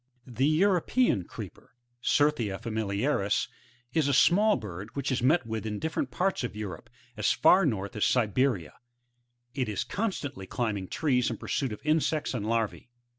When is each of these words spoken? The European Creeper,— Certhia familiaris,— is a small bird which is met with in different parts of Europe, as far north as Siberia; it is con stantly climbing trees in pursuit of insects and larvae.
The 0.25 0.47
European 0.47 1.25
Creeper,— 1.25 1.75
Certhia 2.17 2.59
familiaris,— 2.59 3.47
is 3.93 4.07
a 4.07 4.15
small 4.15 4.55
bird 4.55 4.95
which 4.95 5.11
is 5.11 5.21
met 5.21 5.45
with 5.45 5.63
in 5.63 5.77
different 5.77 6.09
parts 6.09 6.43
of 6.43 6.55
Europe, 6.55 6.89
as 7.15 7.31
far 7.33 7.67
north 7.67 7.95
as 7.95 8.03
Siberia; 8.05 8.73
it 9.53 9.69
is 9.69 9.83
con 9.83 10.09
stantly 10.09 10.49
climbing 10.49 10.87
trees 10.87 11.29
in 11.29 11.37
pursuit 11.37 11.71
of 11.71 11.81
insects 11.85 12.33
and 12.33 12.47
larvae. 12.47 12.89